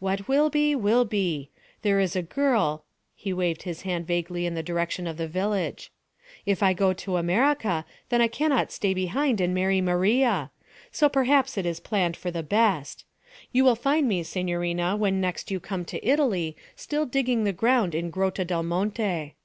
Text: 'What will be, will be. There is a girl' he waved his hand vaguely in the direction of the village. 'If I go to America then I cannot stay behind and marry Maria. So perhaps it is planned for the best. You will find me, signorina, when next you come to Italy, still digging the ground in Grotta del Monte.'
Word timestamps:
'What 0.00 0.26
will 0.26 0.50
be, 0.50 0.74
will 0.74 1.04
be. 1.04 1.48
There 1.82 2.00
is 2.00 2.16
a 2.16 2.22
girl' 2.24 2.82
he 3.14 3.32
waved 3.32 3.62
his 3.62 3.82
hand 3.82 4.04
vaguely 4.04 4.44
in 4.44 4.56
the 4.56 4.64
direction 4.64 5.06
of 5.06 5.16
the 5.16 5.28
village. 5.28 5.92
'If 6.44 6.60
I 6.60 6.72
go 6.72 6.92
to 6.94 7.18
America 7.18 7.84
then 8.08 8.20
I 8.20 8.26
cannot 8.26 8.72
stay 8.72 8.94
behind 8.94 9.40
and 9.40 9.54
marry 9.54 9.80
Maria. 9.80 10.50
So 10.90 11.08
perhaps 11.08 11.56
it 11.56 11.66
is 11.66 11.78
planned 11.78 12.16
for 12.16 12.32
the 12.32 12.42
best. 12.42 13.04
You 13.52 13.62
will 13.62 13.76
find 13.76 14.08
me, 14.08 14.24
signorina, 14.24 14.96
when 14.96 15.20
next 15.20 15.52
you 15.52 15.60
come 15.60 15.84
to 15.84 16.04
Italy, 16.04 16.56
still 16.74 17.06
digging 17.06 17.44
the 17.44 17.52
ground 17.52 17.94
in 17.94 18.10
Grotta 18.10 18.44
del 18.44 18.64
Monte.' 18.64 19.36